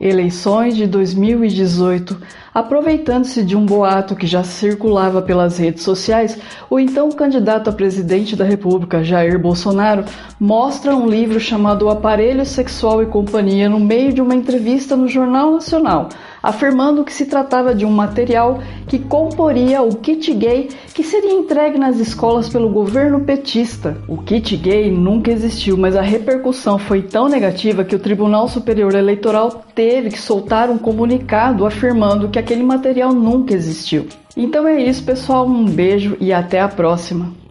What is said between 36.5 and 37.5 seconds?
a próxima.